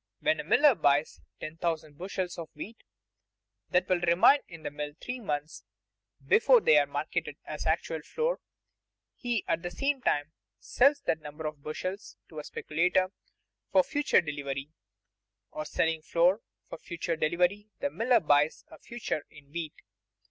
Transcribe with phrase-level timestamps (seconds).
[0.21, 2.81] When a miller buys ten thousand bushels of wheat
[3.69, 5.63] that will remain in the mill three months
[6.25, 8.39] before they are marketed as actual flour,
[9.13, 13.11] he at the same time sells that number of bushels to a speculator
[13.71, 14.71] for future delivery;
[15.51, 19.75] or selling flour for future delivery the miller buys a future in wheat.